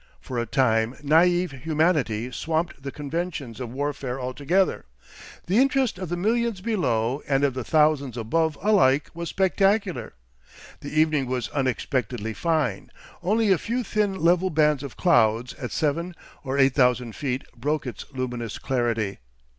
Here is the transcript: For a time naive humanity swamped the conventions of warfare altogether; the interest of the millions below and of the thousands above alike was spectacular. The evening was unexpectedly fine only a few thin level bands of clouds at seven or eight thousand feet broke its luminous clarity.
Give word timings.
For 0.19 0.39
a 0.39 0.47
time 0.47 0.95
naive 1.03 1.51
humanity 1.51 2.31
swamped 2.31 2.81
the 2.81 2.91
conventions 2.91 3.59
of 3.59 3.69
warfare 3.69 4.19
altogether; 4.19 4.85
the 5.45 5.59
interest 5.59 5.99
of 5.99 6.09
the 6.09 6.17
millions 6.17 6.59
below 6.59 7.21
and 7.27 7.43
of 7.43 7.53
the 7.53 7.63
thousands 7.63 8.17
above 8.17 8.57
alike 8.63 9.11
was 9.13 9.29
spectacular. 9.29 10.13
The 10.79 10.91
evening 10.91 11.27
was 11.27 11.49
unexpectedly 11.49 12.33
fine 12.33 12.89
only 13.21 13.51
a 13.51 13.59
few 13.59 13.83
thin 13.83 14.15
level 14.17 14.49
bands 14.49 14.81
of 14.81 14.97
clouds 14.97 15.53
at 15.53 15.71
seven 15.71 16.15
or 16.43 16.57
eight 16.57 16.73
thousand 16.73 17.15
feet 17.15 17.43
broke 17.55 17.85
its 17.85 18.03
luminous 18.11 18.57
clarity. 18.57 19.19